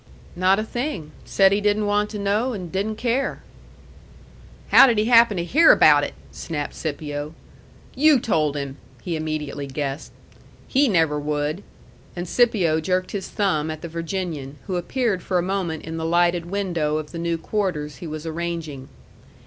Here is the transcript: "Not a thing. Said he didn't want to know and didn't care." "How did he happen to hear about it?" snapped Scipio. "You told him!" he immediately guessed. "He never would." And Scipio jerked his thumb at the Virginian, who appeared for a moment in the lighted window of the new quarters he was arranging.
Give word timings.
"Not 0.35 0.57
a 0.57 0.63
thing. 0.63 1.11
Said 1.25 1.51
he 1.51 1.61
didn't 1.61 1.85
want 1.85 2.09
to 2.09 2.17
know 2.17 2.53
and 2.53 2.71
didn't 2.71 2.95
care." 2.95 3.43
"How 4.69 4.87
did 4.87 4.97
he 4.97 5.05
happen 5.05 5.37
to 5.37 5.43
hear 5.43 5.71
about 5.71 6.03
it?" 6.03 6.15
snapped 6.31 6.73
Scipio. 6.73 7.35
"You 7.93 8.19
told 8.19 8.57
him!" 8.57 8.77
he 9.03 9.15
immediately 9.15 9.67
guessed. 9.67 10.11
"He 10.67 10.87
never 10.89 11.19
would." 11.19 11.61
And 12.15 12.27
Scipio 12.27 12.79
jerked 12.81 13.11
his 13.11 13.29
thumb 13.29 13.69
at 13.69 13.83
the 13.83 13.87
Virginian, 13.87 14.57
who 14.65 14.75
appeared 14.75 15.21
for 15.21 15.37
a 15.37 15.43
moment 15.43 15.83
in 15.83 15.97
the 15.97 16.05
lighted 16.07 16.47
window 16.47 16.97
of 16.97 17.11
the 17.11 17.19
new 17.19 17.37
quarters 17.37 17.97
he 17.97 18.07
was 18.07 18.25
arranging. 18.25 18.89